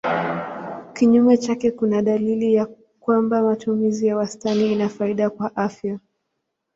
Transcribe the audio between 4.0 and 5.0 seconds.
ya wastani ina